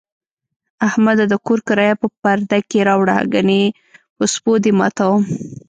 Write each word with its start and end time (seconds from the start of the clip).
احمده! 0.87 1.25
د 1.29 1.33
کور 1.45 1.59
کرایه 1.67 1.95
په 2.01 2.07
پرده 2.21 2.59
کې 2.69 2.79
راوړه، 2.89 3.17
گني 3.33 3.61
په 4.15 4.23
سپو 4.33 4.53
دې 4.63 4.71
ماتوم. 4.79 5.21